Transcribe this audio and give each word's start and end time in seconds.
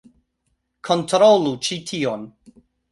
Kontrolu 0.89 1.55
ĉi 1.69 1.81
tion! 1.93 2.29